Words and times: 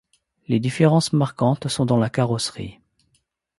Les 0.47 0.59
différences 0.59 1.13
marquantes 1.13 1.67
sont 1.67 1.85
dans 1.85 1.97
la 1.99 2.09
carrosserie. 2.09 2.79